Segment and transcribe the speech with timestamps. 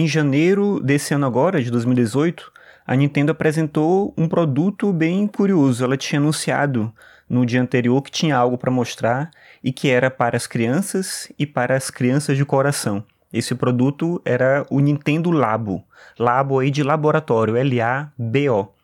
[0.00, 2.52] Em janeiro desse ano agora, de 2018,
[2.86, 5.82] a Nintendo apresentou um produto bem curioso.
[5.82, 6.94] Ela tinha anunciado
[7.28, 9.28] no dia anterior que tinha algo para mostrar
[9.60, 13.02] e que era para as crianças e para as crianças de coração.
[13.32, 15.82] Esse produto era o Nintendo Labo.
[16.16, 18.77] Labo aí de laboratório, L-A-B-O.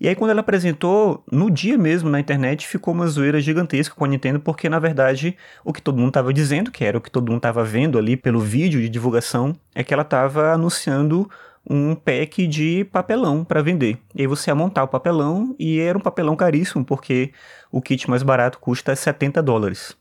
[0.00, 4.04] E aí quando ela apresentou, no dia mesmo na internet, ficou uma zoeira gigantesca com
[4.04, 7.10] a Nintendo, porque na verdade o que todo mundo estava dizendo, que era o que
[7.10, 11.28] todo mundo estava vendo ali pelo vídeo de divulgação, é que ela estava anunciando
[11.68, 13.98] um pack de papelão para vender.
[14.14, 17.32] E aí você ia montar o papelão e era um papelão caríssimo, porque
[17.70, 19.96] o kit mais barato custa 70 dólares.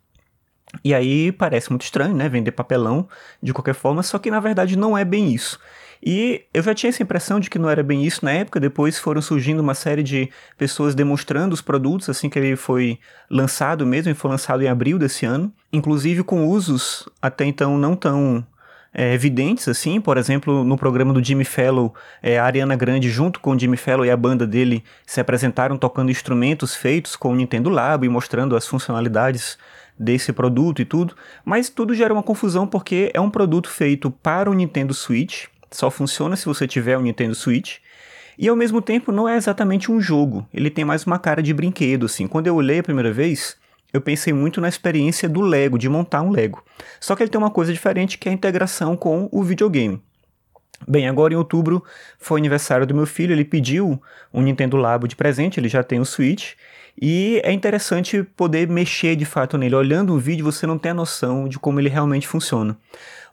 [0.83, 2.29] E aí parece muito estranho, né?
[2.29, 3.07] Vender papelão
[3.41, 5.59] de qualquer forma, só que na verdade não é bem isso.
[6.03, 8.99] E eu já tinha essa impressão de que não era bem isso na época, depois
[8.99, 14.11] foram surgindo uma série de pessoas demonstrando os produtos assim que ele foi lançado mesmo,
[14.11, 18.45] e foi lançado em abril desse ano, inclusive com usos até então não tão
[18.93, 21.89] é, evidentes, assim, por exemplo, no programa do Jimmy Fallon,
[22.21, 25.77] é, a Ariana Grande, junto com o Jimmy Fallon e a banda dele, se apresentaram
[25.77, 29.57] tocando instrumentos feitos com o Nintendo Labo e mostrando as funcionalidades
[29.99, 34.49] desse produto e tudo, mas tudo gera uma confusão porque é um produto feito para
[34.49, 37.77] o Nintendo Switch, só funciona se você tiver um Nintendo Switch,
[38.37, 41.53] e ao mesmo tempo não é exatamente um jogo, ele tem mais uma cara de
[41.53, 42.27] brinquedo, assim.
[42.27, 43.57] Quando eu olhei a primeira vez,
[43.91, 46.63] eu pensei muito na experiência do Lego, de montar um Lego.
[46.99, 50.01] Só que ele tem uma coisa diferente que é a integração com o videogame.
[50.87, 51.83] Bem, agora em outubro
[52.19, 53.99] foi aniversário do meu filho, ele pediu
[54.31, 56.53] um Nintendo Labo de presente, ele já tem o Switch,
[56.99, 59.75] e é interessante poder mexer de fato nele.
[59.75, 62.77] Olhando o vídeo, você não tem a noção de como ele realmente funciona.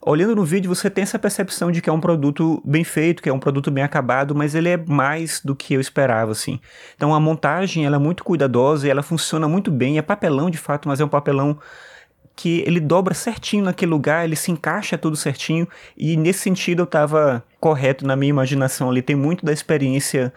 [0.01, 3.29] Olhando no vídeo, você tem essa percepção de que é um produto bem feito, que
[3.29, 6.59] é um produto bem acabado, mas ele é mais do que eu esperava, assim.
[6.95, 9.97] Então a montagem ela é muito cuidadosa e ela funciona muito bem.
[9.97, 11.57] É papelão de fato, mas é um papelão
[12.35, 16.85] que ele dobra certinho naquele lugar, ele se encaixa tudo certinho, e nesse sentido eu
[16.85, 19.01] estava correto na minha imaginação ali.
[19.01, 20.33] Tem muito da experiência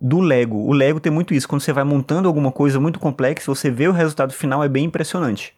[0.00, 0.56] do Lego.
[0.56, 1.48] O Lego tem muito isso.
[1.48, 4.84] Quando você vai montando alguma coisa muito complexa, você vê o resultado final, é bem
[4.86, 5.54] impressionante.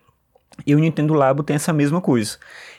[0.67, 2.39] E o Nintendo Labo tem essa mesma coisa.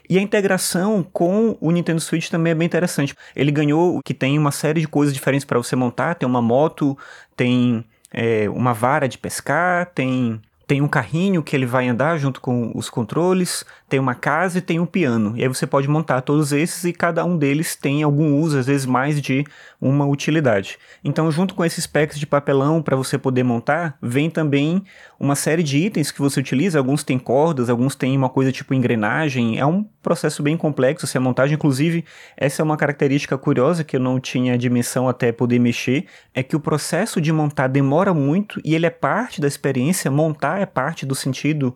[0.09, 3.15] E a integração com o Nintendo Switch também é bem interessante.
[3.35, 6.15] Ele ganhou que tem uma série de coisas diferentes para você montar.
[6.15, 6.97] Tem uma moto,
[7.35, 12.39] tem é, uma vara de pescar, tem tem um carrinho que ele vai andar junto
[12.39, 15.33] com os controles, tem uma casa e tem um piano.
[15.35, 18.67] E aí você pode montar todos esses e cada um deles tem algum uso, às
[18.67, 19.45] vezes mais de
[19.79, 20.77] uma utilidade.
[21.03, 24.83] Então, junto com esses packs de papelão para você poder montar, vem também
[25.19, 26.77] uma série de itens que você utiliza.
[26.77, 29.59] Alguns têm cordas, alguns têm uma coisa tipo engrenagem.
[29.59, 31.55] É um processo bem complexo essa montagem.
[31.55, 32.05] Inclusive,
[32.37, 36.55] essa é uma característica curiosa que eu não tinha dimensão até poder mexer, é que
[36.55, 40.09] o processo de montar demora muito e ele é parte da experiência.
[40.09, 41.75] Montar é parte do sentido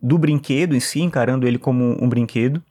[0.00, 2.62] do brinquedo em si, encarando ele como um brinquedo.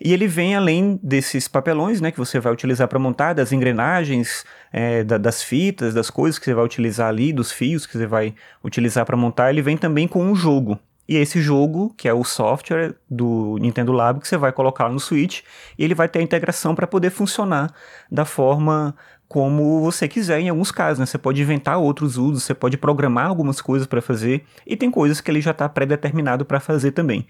[0.00, 4.44] E ele vem além desses papelões, né, que você vai utilizar para montar, das engrenagens,
[4.72, 8.06] é, da, das fitas, das coisas que você vai utilizar ali, dos fios que você
[8.06, 10.78] vai utilizar para montar, ele vem também com um jogo.
[11.08, 14.98] E esse jogo, que é o software do Nintendo Labo, que você vai colocar no
[14.98, 15.42] Switch,
[15.78, 17.72] e ele vai ter a integração para poder funcionar
[18.10, 18.94] da forma
[19.28, 21.06] como você quiser em alguns casos, né?
[21.06, 25.20] Você pode inventar outros usos, você pode programar algumas coisas para fazer, e tem coisas
[25.20, 27.26] que ele já está pré-determinado para fazer também.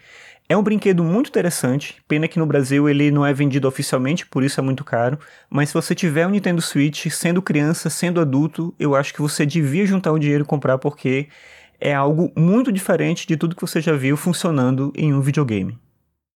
[0.47, 4.45] É um brinquedo muito interessante, pena que no Brasil ele não é vendido oficialmente, por
[4.45, 5.19] isso é muito caro,
[5.49, 9.47] mas se você tiver um Nintendo Switch, sendo criança, sendo adulto, eu acho que você
[9.47, 11.29] devia juntar o dinheiro e comprar porque
[11.85, 15.79] é algo muito diferente de tudo que você já viu funcionando em um videogame.